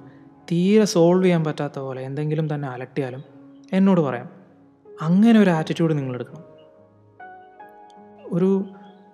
തീരെ 0.52 0.84
സോൾവ് 0.84 1.24
ചെയ്യാൻ 1.24 1.44
പറ്റാത്ത 1.44 1.78
പോലെ 1.78 2.02
എന്തെങ്കിലും 2.02 2.54
തന്നെ 2.54 2.68
അലട്ടിയാലും 2.68 3.24
എന്നോട് 3.72 4.00
പറയാം. 4.00 4.30
അങ്ങനെ 5.02 5.40
ഒരു 5.40 5.50
ആറ്റിറ്റ്യൂഡ് 5.50 5.98
നിങ്ങൾ 5.98 6.14
എടുക്കണം. 6.14 6.51
ഒരു 8.32 8.64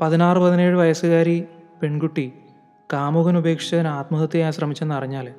പതിനാറ് 0.00 0.38
പതിനേഴ് 0.38 0.76
വയസ്സുകാരി 0.76 1.44
പെൺകുട്ടി 1.82 2.32
കാമുകൻ 2.92 3.38
ഉപേക്ഷിച്ചതിന് 3.38 3.88
ആത്മഹത്യ 3.88 4.32
ചെയ്യാൻ 4.32 4.52
ശ്രമിച്ചെന്ന് 4.52 4.94
അറിഞ്ഞാൽ 4.94 5.34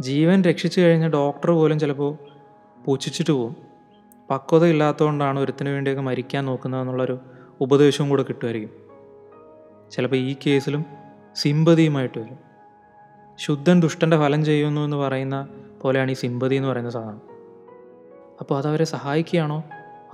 ജീവൻ 0.00 0.42
രക്ഷിച്ചു 0.42 0.80
കഴിഞ്ഞ 0.80 1.08
ഡോക്ടർ 1.08 1.50
പോലും 1.50 1.78
ചിലപ്പോൾ 1.78 2.16
പുച്ഛിച്ചിട്ട് 2.84 3.30
പോകും 3.30 3.56
പക്വത 4.30 4.64
ഇല്ലാത്തതുകൊണ്ടാണ് 4.64 5.40
ഒരുത്തിന് 5.40 5.68
വേണ്ടിയൊക്കെ 5.68 6.02
മരിക്കാൻ 6.02 6.44
നോക്കുന്നതെന്നുള്ളൊരു 6.44 7.18
ഉപദേശവും 7.60 8.10
കൂടെ 8.10 8.22
കിട്ടുമായിരിക്കും. 8.22 8.70
ചിലപ്പോൾ 9.90 10.16
ഈ 10.16 10.36
കേസിലും 10.46 10.84
സിമ്പതിയുമായിട്ട് 11.36 12.18
വരും. 12.18 12.38
ശുദ്ധൻ 13.38 13.82
ദുഷ്ടന്റെ 13.82 14.16
ഫലം 14.16 14.44
ചെയ്യുന്നു 14.44 14.80
എന്ന് 14.80 14.96
പറയുന്ന 14.96 15.48
പോലെയാണ് 15.82 16.10
ഈ 16.10 16.14
സിമ്പതി 16.14 16.56
എന്ന് 16.56 16.68
പറയുന്ന 16.68 16.90
സാധനം. 16.90 17.22
അപ്പോൾ 18.40 18.58
അതവരെ 18.58 18.84
സഹായിക്കുകയാണോ? 18.84 19.62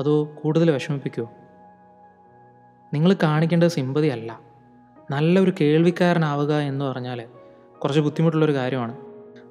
അതോ 0.00 0.28
കൂടുതൽ 0.42 0.70
വിഷമിപ്പിക്കുമോ 0.70 1.32
നിങ്ങൾ 2.94 3.17
കാണിക്കേണ്ടത് 3.23 3.69
സിമ്പതി 3.69 4.06
അല്ല. 4.06 4.41
നല്ലൊരു 5.11 5.53
കേൾവിക്കാരനാവുക 5.61 6.55
എന്ന് 6.55 6.85
പറഞ്ഞാൽ 6.85 7.25
കുറച്ച് 7.83 8.00
ബുദ്ധിമുട്ടുള്ളൊരു 8.00 8.55
കാര്യമാണ്. 8.55 8.97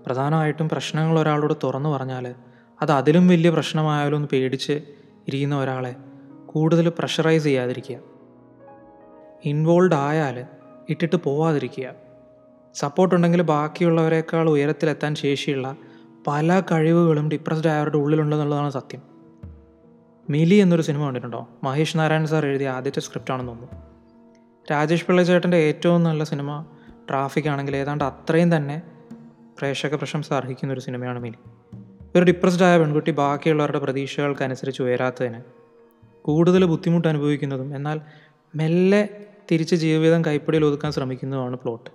പ്രധാനമായിട്ടും 0.05 0.69
പ്രശ്നങ്ങൾ 0.69 1.19
ഒരാളോട് 1.19 1.53
തുറന്നു 1.63 1.89
പറഞ്ഞാൽ 1.89 2.35
അത് 2.81 2.91
അതിലും 2.91 3.27
വലിയ 3.27 3.49
പ്രശ്നമായാലും 3.49 4.15
എന്ന് 4.15 4.27
പേടിച്ച് 4.31 4.81
ഇരിക്കുന്ന 5.27 5.59
ഒരാളെ 5.59 5.95
കൂടുതൽ 6.45 6.89
പ്രഷറൈസ് 6.99 7.43
ചെയ്യാതിരിക്കുക. 7.43 7.97
ഇൻവോൾവ് 9.45 9.93
ആയാൽ 9.93 10.45
ഇട്ടിട്ട് 10.89 11.15
പോവാതിരിക്കുക. 11.15 11.93
സപ്പോർട്ട് 12.75 13.15
ഉണ്ടെങ്കിൽ 13.15 13.41
ബാക്കിയുള്ളവരെക്കാൾ 13.41 14.49
ഉയരത്തിലെത്താൻ 14.49 15.15
ശേഷിയുള്ള 15.15 15.75
പല 16.27 16.61
കഴിവുകളും 16.71 17.29
ഡിപ്രസ്ഡ് 17.29 17.67
ആയവരുടെ 17.67 17.97
ഉള്ളിലുണ്ടെന്നുള്ളതാണ് 17.97 18.69
സത്യം. 18.69 19.14
മിലി 20.29 20.55
എന്നൊരു 20.55 20.81
സിനിമ 20.81 21.05
കണ്ടിട്ടുണ്ടോ? 21.05 21.47
മഹേഷ് 21.63 21.97
നാരായൺ 21.97 22.27
സാർ 22.27 22.45
എഴുതിയ 22.45 22.69
ആദ്യത്തെ 22.69 22.99
സ്ക്രിപ്റ്റാണെന്ന് 22.99 23.51
തോന്നുന്നു. 23.51 23.81
രാജേഷ് 24.71 25.05
പിള്ള 25.05 25.23
ചേട്ടന്റെ 25.23 25.57
ഏറ്റവും 25.57 26.03
നല്ല 26.03 26.23
സിനിമ 26.23 26.65
ട്രാഫിക് 27.09 27.49
ആണെങ്കിൽ 27.49 27.75
ഏതാണ്ട് 27.75 28.03
അത്രയും 28.03 28.55
തന്നെ 28.55 28.81
പ്രേക്ഷക 29.59 29.95
പ്രശംസ 29.95 30.33
അർഹിക്കുന്ന 30.33 30.73
ഒരു 30.73 30.79
സിനിമയാണ് 30.79 31.19
മിലി. 31.19 31.37
ഒരു 32.15 32.23
ഡിപ്രസ്ഡ് 32.23 32.63
ആയ 32.63 32.77
പെൺകുട്ടി 32.77 33.11
ബാക്കിയുള്ളവരുടെ 33.11 33.79
പ്രതീക്ഷകൾക്കനുസരിച്ച് 33.79 34.81
ഉയരാത്തതിന് 34.83 35.41
കൂടുതൽ 36.21 36.65
ബുദ്ധിമുട്ട് 36.65 37.07
അനുഭവിക്കുന്നതും 37.07 37.75
എന്നാൽ 37.75 38.01
മെല്ലെ 38.55 39.09
തിരിച്ച് 39.51 39.75
ജീവിതം 39.75 40.25
കൈപ്പിടിയിൽ 40.25 40.65
ഒതുക്കാൻ 40.65 40.91
ശ്രമിക്കുന്നതുമാണ് 40.91 41.55
പ്ലോട്ട് 41.55 41.89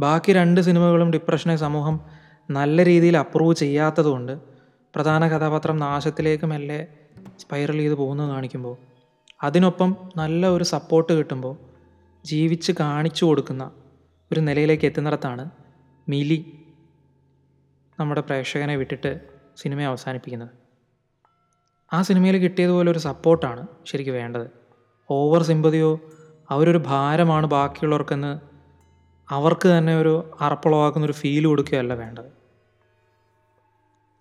ബാക്കി 0.00 0.32
രണ്ട് 0.32 0.60
സിനിമകളും 0.60 1.10
ഡിപ്രഷനെ 1.10 1.56
സമൂഹം 1.56 2.00
നല്ല 2.50 2.84
രീതിയിൽ 2.84 3.16
അപ്രൂവ് 3.16 3.56
ചെയ്യാത്തതുകൊണ്ട് 3.56 4.51
പ്രധാന 4.94 5.28
കഥാപാത്രം 5.28 5.76
നാശത്തിലേക്ക് 5.78 6.46
മെല്ലെ 6.46 6.80
സ്പൈറൽ 7.40 7.78
ചെയ്ത് 7.78 7.94
പോകുന്നത് 7.94 8.30
കാണിക്കുമ്പോൾ 8.30 8.74
അതിനൊപ്പം 9.44 9.96
നല്ല 10.16 10.48
ഒരു 10.48 10.64
സപ്പോർട്ട് 10.64 11.12
കിട്ടുമ്പോൾ 11.12 11.54
ജീവിച്ച് 12.26 12.72
കാണിച്ചു 12.80 13.24
കൊടുക്കുന്ന 13.24 13.64
ഒരു 14.30 14.40
നിലയിലേക്ക് 14.40 14.84
എത്തുന്നിടത്താണ് 14.84 15.50
മിലി 16.08 16.38
നമ്മുടെ 18.00 18.20
പ്രേക്ഷകനെ 18.20 18.76
വിട്ടിട്ട് 18.76 19.20
സിനിമ 19.56 19.82
അവസാനിപ്പിക്കുന്നത്. 19.82 20.52
ആ 21.92 22.02
സിനിമയിൽ 22.02 22.36
കിട്ടിയതുപോലെ 22.36 22.90
ഒരു 22.90 22.98
സപ്പോർട്ടാണ് 22.98 23.66
ശരിക്കും 23.86 24.14
വേണ്ടത്. 24.14 24.46
ഓവർ 25.10 25.42
സിമ്പതിയോ 25.42 25.90
അവരൊരു 26.50 26.80
ഭാരമാണ് 26.92 27.46
ബാക്കിയുള്ളവർക്കെന്ന് 27.46 28.32
അവർക്ക് 29.28 29.68
തന്നെ 29.78 29.96
ഒരു 29.96 30.14
അറപ്പുളവാക്കുന്ന 30.40 31.06
ഒരു 31.06 31.12
ഫീൽ 31.12 31.44
കൊടുക്കുകയല്ല 31.46 31.94
വേണ്ടത്. 31.94 32.41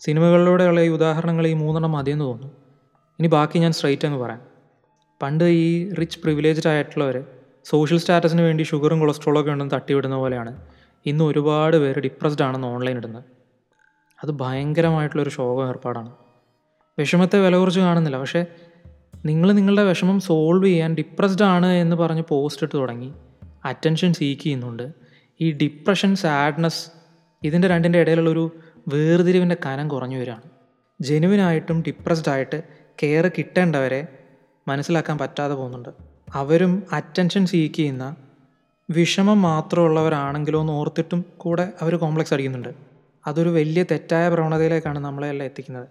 സിനിമകളിലൂടെയുള്ള 0.06 0.82
ഈ 0.82 0.88
ഉദാഹരണങ്ങൾ 0.88 1.48
ഈ 1.48 1.54
മൂന്നെണ്ണം 1.54 1.92
മതിയെന്ന് 1.92 2.26
തോന്നുന്നു. 2.26 2.54
ഇനി 3.20 3.28
ബാക്കി 3.28 3.60
ഞാൻ 3.60 3.72
സ്ട്രൈറ്റ് 3.72 4.08
അങ്ങ് 4.08 4.20
പറയാം. 4.20 4.42
പണ്ട് 5.22 5.44
ഈ 5.44 5.94
റിച്ച് 5.94 6.20
പ്രിവിലേജ്ഡ് 6.20 6.70
ആയിട്ടുള്ളവർ 6.70 7.24
സോഷ്യൽ 7.64 8.00
സ്റ്റാറ്റസിന് 8.00 8.42
വേണ്ടി 8.42 8.64
ഷുഗറും 8.64 9.00
കൊളസ്ട്രോളൊക്കെ 9.00 9.52
ഉണ്ടെന്ന് 9.52 9.76
തട്ടിവിടുന്ന 9.76 10.16
പോലെയാണ് 10.16 10.62
ഇന്ന് 11.06 11.24
ഒരുപാട് 11.24 11.78
പേര് 11.78 12.00
ഡിപ്രസ്ഡ് 12.00 12.44
ആണെന്ന് 12.44 12.68
ഓൺലൈൻ 12.68 12.98
ഇടുന്നത്. 12.98 13.24
അത് 14.24 14.32
ഭയങ്കരമായിട്ടുള്ളൊരു 14.32 15.30
ശോകം 15.30 15.68
ഏർപ്പാടാണ്. 15.68 16.12
വിഷമത്തെ 17.00 17.40
വില 17.40 17.58
കുറച്ച് 17.58 17.80
കാണുന്നില്ല. 17.80 18.18
പക്ഷേ 18.18 18.46
നിങ്ങൾ 19.26 19.52
നിങ്ങളുടെ 19.52 19.84
വിഷമം 19.84 20.20
സോൾവ് 20.20 20.66
ചെയ്യാൻ 20.66 20.96
ഡിപ്രസ്ഡ് 20.96 21.44
ആണ് 21.44 21.66
എന്ന് 21.66 21.96
പറഞ്ഞ് 21.96 22.24
പോസ്റ്റ് 22.30 22.64
ഇട്ട് 22.64 22.78
തുടങ്ങി 22.78 23.14
അറ്റൻഷൻ 23.66 24.14
സീക്ക് 24.14 24.42
ചെയ്യുന്നുണ്ട്. 24.42 24.92
ഈ 25.42 25.52
ഡിപ്രഷൻ 25.52 26.16
സാഡ്നെസ് 26.16 26.90
ഇതിന്റെ 27.44 27.68
രണ്ടിന്റെ 27.68 28.00
ഇടയിലുള്ളൊരു 28.00 28.52
വേർതിരിവിന്റെ 28.88 29.58
കനം 29.66 29.88
കുറഞ്ഞു 29.88 30.18
വരികയാണ്. 30.18 30.42
ജെനുവിനായിട്ടും 31.02 31.84
ഡിപ്രസ്ഡ് 31.88 32.32
ആയിട്ട് 32.32 32.64
കെയർ 33.04 33.32
കിട്ടേണ്ടവരെ 33.38 34.08
മനസ്സിലാക്കാൻ 34.68 35.18
പറ്റാതെ 35.18 35.54
പോകുന്നുണ്ട്. 35.54 35.90
അവരും 36.34 36.84
അറ്റൻഷൻ 36.92 37.46
സീക്ക് 37.46 37.76
ചെയ്യുന്ന 37.76 38.16
വിഷമം 38.90 39.42
മാത്രമുള്ളവരാണെങ്കിലോ 39.42 40.62
എന്ന് 40.62 40.74
ഓർത്തിട്ടും 40.74 41.26
കൂടെ 41.38 41.74
അവർ 41.82 41.96
കോംപ്ലക്സ് 41.96 42.34
അടിക്കുന്നുണ്ട്. 42.34 42.70
അതൊരു 43.28 43.50
വലിയ 43.50 43.84
തെറ്റായ 43.84 44.30
പ്രവണതയിലേക്കാണ് 44.30 45.00
നമ്മളെല്ലാം 45.00 45.46
എത്തിക്കുന്നത്. 45.46 45.88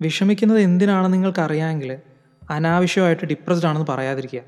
വിഷമിക്കുന്നത് 0.00 0.60
എന്തിനാണെന്ന് 0.60 1.14
നിങ്ങൾക്കറിയാമെങ്കിൽ 1.14 1.98
അനാവശ്യമായിട്ട് 2.50 3.26
ഡിപ്രസ്ഡ് 3.26 3.66
ആണെന്ന് 3.66 3.86
പറയാതിരിക്കുക. 3.92 4.40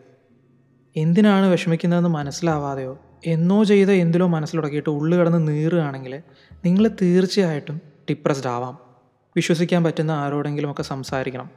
എന്തിനാണ് 0.97 1.47
വിഷമിക്കുന്നതെന്ന് 1.47 2.11
മനസ്സിലാവാതെയോ 2.11 3.01
എന്നോ 3.27 3.65
ചെയ്ത 3.65 3.89
എന്തിലോ 3.91 4.27
മനസ്സിലുടക്കിയിട്ട് 4.27 4.91
ഉള്ളു 4.91 5.17
കിടന്ന് 5.17 5.49
നീറുകയാണെങ്കിൽ 5.49 6.23
നിങ്ങൾ 6.65 6.91
തീർച്ചയായിട്ടും 7.03 7.81
ഡിപ്രസ്ഡ് 8.11 8.49
ആവാം. 8.49 8.79
വിശ്വസിക്കാൻ 9.37 9.85
പറ്റുന്ന 9.85 10.11
ആരോടെങ്കിലും 10.11 10.71
ഒക്കെ 10.71 10.83
സംസാരിക്കണം. 10.83 11.51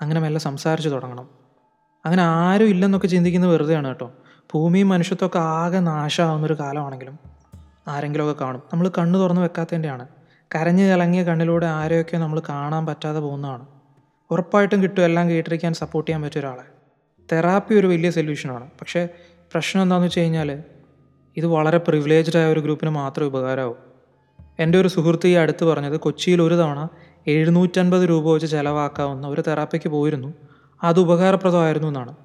അങ്ങനെ 0.00 0.20
മെല്ലെ 0.20 0.40
സംസാരിച്ച് 0.40 0.90
തുടങ്ങണം. 0.90 1.28
അങ്ങനെ 2.04 2.22
ആരും 2.22 2.66
ഇല്ലെന്നൊക്കെ 2.66 3.06
ചിന്തിക്കുന്ന 3.06 3.46
വെറുതെയാണ് 3.46 3.88
കേട്ടോ. 3.88 4.12
ഭൂമിയും 4.54 4.88
മനുഷ്യത്വമൊക്കെ 4.88 5.38
ആകെ 5.38 5.78
നാശമാവുന്നൊരു 5.78 6.54
കാലമാണെങ്കിലും 6.54 7.18
ആരെങ്കിലുമൊക്കെ 7.88 8.44
കാണും. 8.44 8.62
നമ്മൾ 8.72 8.90
കണ്ണു 8.98 9.18
തുറന്ന് 9.18 9.40
വെക്കാത്തതിന്റെയാണ്. 9.40 10.08
കരഞ്ഞ് 10.54 10.90
കലങ്ങിയ 10.90 11.22
കണ്ണിലൂടെ 11.22 11.66
ആരെയൊക്കെ 11.66 12.16
നമ്മൾ 12.16 12.42
കാണാൻ 12.48 12.86
പറ്റാതെ 12.86 13.20
പോകുന്നതാണ്. 13.20 13.66
ഉറപ്പായിട്ടും 14.30 14.82
കിട്ടും 14.82 15.04
എല്ലാം 15.04 15.30
കേട്ടിരിക്കാൻ 15.30 15.74
സപ്പോർട്ട് 15.74 16.10
ചെയ്യാൻ 16.10 16.22
പറ്റിയ 16.22 16.40
ഒരാളെ. 16.40 16.62
തെറാപ്പി 17.32 17.74
ഒരു 17.74 17.86
വലിയ 17.86 18.10
സൊല്യൂഷനാണ് 18.10 18.70
പക്ഷേ 18.80 19.08
പ്രശ്നം 19.52 19.82
എന്താണെന്ന് 19.82 20.06
വെച്ച് 20.06 20.20
കഴിഞ്ഞാൽ 20.20 20.62
ഇത് 21.36 21.46
വളരെ 21.46 21.78
പ്രിവിലേജ്ഡ് 21.78 22.38
ആയ 22.38 22.52
ഒരു 22.52 22.60
ഗ്രൂപ്പിന് 22.60 22.90
മാത്രമേ 22.90 23.26
ഉപകാരമാവും. 23.26 23.76
എന്റെ 24.58 24.80
ഒരു 24.80 24.88
സുഹൃത്ത് 24.88 25.26
ഈ 25.26 25.32
അടുത്ത് 25.32 25.64
പറഞ്ഞത് 25.64 26.00
കൊച്ചിയിൽ 26.00 26.42
ഒരു 26.42 26.54
തവണ 26.54 26.88
എഴുന്നൂറ്റൻപത് 27.26 28.08
രൂപ 28.08 28.32
വെച്ച് 28.32 28.46
ചിലവാക്കാവുന്ന 28.46 29.26
ഒരു 29.26 29.40
തെറാപ്പിക്ക് 29.40 29.88
പോയിരുന്നു. 29.88 30.34
അത് 30.82 31.00
ഉപകാരപ്രദമായിരുന്നു 31.00 31.88
എന്നാണ്. 31.88 32.16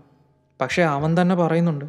പക്ഷേ 0.62 0.84
അവൻ 0.84 1.22
തന്നെ 1.22 1.36
പറയുന്നുണ്ട് 1.36 1.86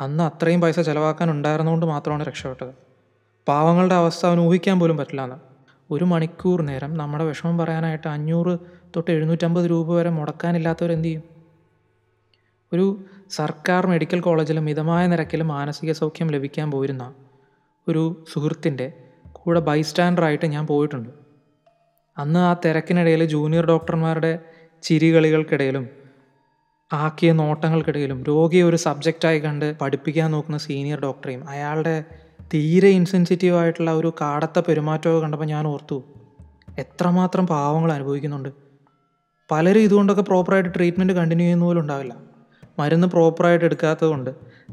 അന്ന് 0.00 0.24
അത്രയും 0.24 0.60
പൈസ 0.60 0.80
ചിലവാക്കാൻ 0.80 1.30
ഉണ്ടായിരുന്നുകൊണ്ട് 1.30 1.86
മാത്രമാണ് 1.86 2.24
രക്ഷപ്പെട്ടത്. 2.24 2.74
പാവങ്ങളുടെ 3.48 3.94
അവസ്ഥ 3.94 4.26
അവന് 4.26 4.40
ഊഹിക്കാൻ 4.40 4.80
പോലും 4.80 4.96
പറ്റില്ല 4.96 5.24
എന്ന് 5.24 5.36
ഒരു 5.90 6.04
മണിക്കൂർ 6.04 6.62
നേരം 6.62 6.94
നമ്മുടെ 6.94 7.24
വിഷമം 7.24 7.58
പറയാനായിട്ട് 7.58 8.08
അഞ്ഞൂറ് 8.08 8.58
തൊട്ട് 8.96 9.10
എഴുന്നൂറ്റമ്പത് 9.10 9.70
രൂപ 9.70 9.94
വരെ 9.94 10.10
മുടക്കാനില്ലാത്തവരെന്ത് 10.10 11.04
ചെയ്യും? 11.04 11.22
ഒരു 12.72 12.98
സർക്കാർ 13.30 13.86
മെഡിക്കൽ 13.86 14.20
കോളേജിൽ 14.20 14.58
മിതമായ 14.58 15.06
നിരക്കിൽ 15.06 15.42
മാനസിക 15.42 15.92
സൗഖ്യം 15.92 16.30
ലഭിക്കാൻ 16.30 16.70
പോയിരുന്ന 16.70 17.14
ഒരു 17.88 18.26
സുഹൃത്തിന്റെ 18.32 18.92
കൂടെ 19.32 19.60
ബൈസ്റ്റാൻഡറായിട്ട് 19.60 20.46
ഞാൻ 20.46 20.66
പോയിട്ടുണ്ട്. 20.66 21.10
അന്ന് 22.18 22.40
ആ 22.40 22.52
തിരക്കിനിടയിൽ 22.64 23.24
ജൂനിയർ 23.24 23.66
ഡോക്ടർമാരുടെ 23.66 24.38
ചിരികളികൾക്കിടയിലും 24.82 25.88
ആക്കിയ 26.92 27.32
നോട്ടങ്ങൾക്കിടയിലും 27.32 28.24
രോഗിയെ 28.24 28.62
ഒരു 28.62 28.76
സബ്ജക്റ്റായി 28.76 29.38
കണ്ട് 29.38 29.76
പഠിപ്പിക്കാൻ 29.80 30.30
നോക്കുന്ന 30.30 30.58
സീനിയർ 30.58 31.00
ഡോക്ടറെയും 31.00 31.48
അയാളുടെ 31.48 32.04
തീരെ 32.54 32.88
ഇൻസെൻസിറ്റീവ് 32.88 33.56
ആയിട്ടുള്ള 33.56 33.92
ഒരു 33.92 34.12
കാടത്ത 34.20 34.58
പെരുമാറ്റമൊക്കെ 34.58 35.20
കണ്ടപ്പോൾ 35.20 35.44
ഞാൻ 35.44 35.66
ഓർത്തു 35.66 36.04
എത്രമാത്രം 36.78 37.46
പാവങ്ങൾ 37.46 37.92
അനുഭവിക്കുന്നുണ്ട്. 37.92 38.48
പലരും 39.50 39.80
ഇതുകൊണ്ടൊക്കെ 39.80 40.22
പ്രോപ്പറായിട്ട് 40.22 40.70
ട്രീറ്റ്മെന്റ് 40.74 41.12
കണ്ടിന്യൂ 41.12 41.44
ചെയ്യുന്ന 41.44 41.64
പോലും 41.64 41.80
ഉണ്ടാവില്ല. 41.80 42.33
മരുന്ന് 42.78 43.06
പ്രോപ്പറായിട്ട് 43.06 43.64
എടുക്കാത്തത് 43.64 44.08
കൊണ്ട് 44.08 44.30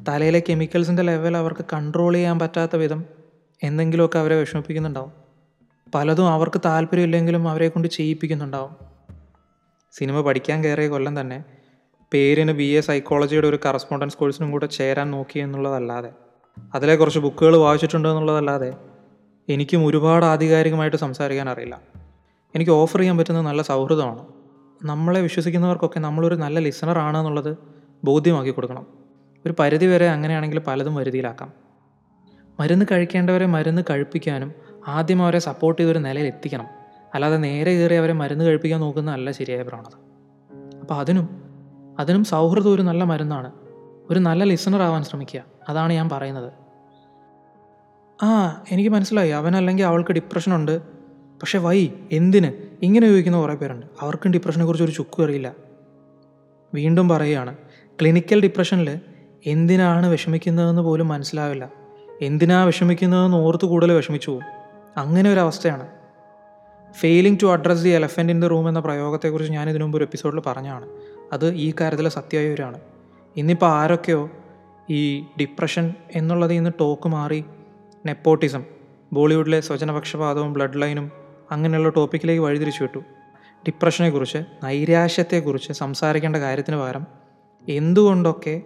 തലയിലെ 0.07 0.43
കെമിക്കൽസിന്റെ 0.49 1.03
ലെവൽ 1.03 1.37
അവർക്ക് 1.37 1.65
കൺട്രോൾ 1.73 2.13
ചെയ്യാൻ 2.13 2.39
പറ്റാത്ത 2.39 2.75
വിധം 2.75 3.05
എന്തെങ്കിലുമൊക്കെ 3.63 4.19
അവരെ 4.19 4.39
വിഷമിപ്പിക്കുന്നുണ്ടാവും. 4.39 5.11
പലതും 5.95 6.29
അവർക്ക് 6.29 6.61
താല്പര്യമില്ലെങ്കിലും 6.65 7.49
അവരെ 7.49 7.67
കൊണ്ട് 7.67 7.87
ചെയ്യിപ്പിക്കുന്നുണ്ടാവും. 7.87 8.75
സിനിമ 9.93 10.21
പഠിക്കാൻ 10.21 10.63
കയറിയ 10.63 10.87
കൊല്ലം 10.87 11.21
തന്നെ 11.21 11.43
പേരിന് 12.13 12.51
ബി 12.51 12.63
എ 12.63 12.81
സൈക്കോളജിയുടെ 12.81 13.47
ഒരു 13.47 13.59
കറസ്പോണ്ടൻസ് 13.65 14.17
കോഴ്സിനും 14.17 14.51
കൂടെ 14.51 14.65
ചേരാൻ 14.65 15.11
നോക്കി 15.11 15.39
എന്നുള്ളതല്ലാതെ 15.39 16.11
അതിലെ 16.75 16.95
കുറച്ച് 16.95 17.19
ബുക്കുകൾ 17.19 17.57
വായിച്ചിട്ടുണ്ട് 17.57 18.09
എന്നുള്ളതല്ലാതെ 18.09 18.73
എനിക്കും 19.49 19.85
ഒരുപാട് 19.85 20.25
ആധികാരികമായിട്ട് 20.25 20.97
സംസാരിക്കാൻ 20.97 21.49
അറിയില്ല. 21.49 21.81
എനിക്ക് 22.55 22.71
ഓഫർ 22.71 22.99
ചെയ്യാൻ 22.99 23.17
പറ്റുന്നത് 23.17 23.45
നല്ല 23.45 23.61
സൗഹൃദമാണ്. 23.61 24.25
നമ്മളെ 24.83 25.21
വിശ്വസിക്കുന്നവർക്കൊക്കെ 25.21 25.99
നമ്മളൊരു 25.99 26.35
നല്ല 26.35 26.59
ലിസണർ 26.59 26.97
ആണ് 26.97 27.17
എന്നുള്ളത് 27.17 27.57
ബോധ്യമാക്കി 28.03 28.51
കൊടുക്കണം. 28.51 28.87
ഒരു 29.45 29.53
പരിധി 29.59 29.85
വരെ 29.85 30.09
അങ്ങനെയാണെങ്കിൽ 30.09 30.59
പലതും 30.59 30.95
വരുതിയിലാക്കാം. 30.95 31.53
മരുന്ന് 32.59 32.85
കഴിക്കേണ്ടവരെ 32.91 33.45
മരുന്ന് 33.45 33.81
കഴിപ്പിക്കാനും 33.89 34.53
ആദ്യം 34.87 35.23
അവരെ 35.23 35.39
സപ്പോർട്ട് 35.39 35.81
ചെയ്തൊരു 35.81 35.99
നിലയിൽ 35.99 36.25
എത്തിക്കണം. 36.25 36.67
അല്ലാതെ 37.13 37.37
നേരെ 37.37 37.73
കയറി 37.73 37.95
അവരെ 37.95 38.13
മരുന്ന് 38.13 38.45
കഴിപ്പിക്കാൻ 38.45 38.79
നോക്കുന്നതല്ല 38.79 39.31
ശരിയായ 39.31 39.61
പ്രവണത. 39.61 39.99
അപ്പോൾ 40.79 40.93
അതിനും 40.93 41.51
അതിനും 41.99 42.23
സൗഹൃദം 42.23 42.71
ഒരു 42.71 42.81
നല്ല 42.81 43.03
മരുന്നാണ്. 43.03 43.51
ഒരു 44.09 44.19
നല്ല 44.19 44.43
ലിസണർ 44.43 44.81
ആവാൻ 44.81 45.03
ശ്രമിക്കുക. 45.03 45.43
അതാണ് 45.69 45.93
ഞാൻ 45.93 46.09
പറയുന്നത്. 46.09 46.53
ആ 48.23 48.63
എനിക്ക് 48.71 48.89
മനസ്സിലായി. 48.89 49.29
അവനല്ലെങ്കിൽ 49.29 49.83
അവൾക്ക് 49.83 50.11
ഡിപ്രഷനുണ്ട് 50.11 50.81
പക്ഷെ 51.41 51.57
വൈ 51.57 51.89
എന്തിന്? 52.11 52.51
ഇങ്ങനെ 52.81 53.07
ചോദിക്കുന്ന 53.07 53.37
കുറേ 53.37 53.55
പേരുണ്ട്. 53.55 53.85
അവർക്കും 54.01 54.31
ഡിപ്രഷനെക്കുറിച്ച് 54.31 54.83
ഒരു 54.83 54.91
ചുക്കും 54.91 55.23
അറിയില്ല. 55.23 55.53
വീണ്ടും 56.73 57.09
പറയുകയാണ്. 57.09 57.55
ക്ലിനിക്കൽ 58.01 58.41
ഡിപ്രഷനിൽ 58.41 58.99
എന്തിനാണ് 59.45 60.07
വിഷമിക്കുന്നതെന്ന് 60.07 60.81
പോലും 60.81 61.07
മനസ്സിലാവില്ല. 61.07 61.71
എന്തിനാണ് 62.21 62.65
വിഷമിക്കുന്നതെന്ന് 62.65 63.37
ഓർത്ത് 63.37 63.65
കൂടുതൽ 63.65 63.91
വിഷമിച്ചു 63.91 64.31
പോകും. 64.31 64.43
അങ്ങനെ 64.97 65.33
ഒരു 65.33 65.39
അവസ്ഥയാണ്. 65.39 65.87
Failing 66.93 67.39
to 67.43 67.47
address 67.47 67.83
the 67.83 67.89
elephant 67.89 68.33
in 68.33 68.41
the 68.41 68.45
room 68.45 68.69
എന്ന 68.69 68.79
പ്രയോഗത്തെക്കുറിച്ച് 68.79 69.53
ഞാൻ 69.53 69.69
ഇതിനു 69.69 69.83
മുമ്പ് 69.83 69.97
ഒരു 69.97 70.03
എപ്പിസോഡിൽ 70.03 70.39
പറഞ്ഞാണ് 70.39 70.89
അത് 71.33 71.53
ഈ 71.53 71.73
കാര്യത്തിൽ 71.81 72.09
സത്യമായവരാണ് 72.09 72.79
ഇന്നിപ്പോൾ 73.35 73.65
ആരൊക്കെയോ 73.65 74.29
ഈ 74.89 75.21
ഡിപ്രഷൻ 75.39 75.93
എന്നുള്ളത് 76.15 76.53
ഇന്ന് 76.53 76.69
ടോക്ക് 76.79 77.09
മാറി 77.09 77.43
നെപ്പോട്ടിസം 78.05 78.65
ബോളിവുഡിലെ 79.13 79.61
സ്വജനപക്ഷപാതവും 79.61 80.53
ബ്ലഡ് 80.53 80.81
ലൈനും 80.81 81.11
അങ്ങനെയുള്ള 81.51 81.89
ടോപ്പിക്കിലേക്ക് 81.89 82.41
വഴിതിരിച്ചു 82.41 82.83
വിട്ടു. 82.83 82.99
ഡിപ്രഷനെക്കുറിച്ച് 83.67 84.37
നൈരാശ്യത്തെക്കുറിച്ച് 84.63 85.73
സംസാരിക്കേണ്ട 85.73 86.35
കാര്യത്തിന് 86.35 86.77
പകരം 86.77 87.20
എന്തുകൊണ്ടൊക്കെ 87.69 88.61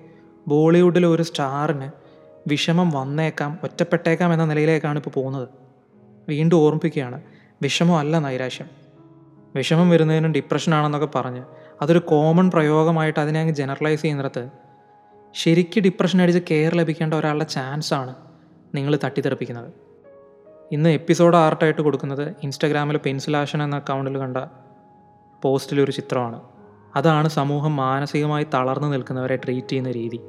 ബോളിവുഡിലെ 0.48 1.08
ഒരു 1.08 1.24
സ്റ്റാറിന് 1.24 1.90
വിഷമം 2.48 2.92
വന്നേക്കാം 2.92 3.60
ഒറ്റപ്പെട്ടേക്കാം 3.64 4.34
എന്ന 4.34 4.46
നിലയിലേക്കാണ് 4.46 5.00
ഇപ്പോൾ 5.00 5.10
പോകുന്നത്? 5.10 5.48
വീണ്ടും 6.30 6.58
ഓർമ്മിപ്പിക്കുകയാണ് 6.58 7.22
വിഷമമല്ല 7.62 8.20
നൈരാശ്യം. 8.20 8.68
വിഷമം 9.56 9.90
വരുന്നതിനും 9.90 10.32
ഡിപ്രഷനാണെന്നൊക്കെ 10.32 11.08
പറഞ്ഞ് 11.16 11.44
അതൊരു 11.82 12.00
കോമൺ 12.00 12.52
പ്രയോഗമായിട്ട് 12.52 13.20
അതിനെ 13.20 13.40
അങ്ങ് 13.40 13.54
ജനറലൈസ് 13.54 14.02
ചെയ്യുന്നിടത്ത് 14.02 14.50
ശരിക്കും 15.34 15.84
ഡിപ്രഷൻ 15.84 16.22
അടിച്ച് 16.22 16.42
കെയർ 16.52 16.76
ലഭിക്കേണ്ട 16.76 17.14
ഒരാളുടെ 17.14 17.46
ചാൻസാണ് 17.46 18.16
നിങ്ങൾ 18.76 19.00
തട്ടിത്തെറിപ്പിക്കുന്നത്. 19.04 19.74
ഇന്ന് 20.72 20.90
എപ്പിസോഡ് 20.90 21.36
ആർട്ടായിട്ട് 21.36 21.82
കൊടുക്കുന്നത് 21.82 22.36
ഇൻസ്റ്റഗ്രാമിൽ 22.44 22.98
പെൻസിലാഷൻ 22.98 23.64
എന്ന 23.64 23.76
അക്കൗണ്ടിൽ 23.76 24.18
കണ്ട 24.18 24.38
പോസ്റ്റിലൊരു 25.42 25.92
ചിത്രമാണ്. 25.92 26.55
അതാണ് 26.96 27.28
സമൂഹം 27.28 27.76
മാനസികമായി 27.76 28.48
തളർന്നു 28.54 28.88
നിൽക്കുന്നവരെ 28.88 29.36
ട്രീറ്റ് 29.36 29.68
ചെയ്യുന്ന 29.68 29.92
രീതി. 29.92 30.20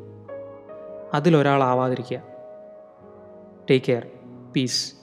അതിലൊരാളാവാതിരിക്കുക. 1.14 2.22
Take 3.70 3.86
care 3.86 4.06
piece 4.56 4.95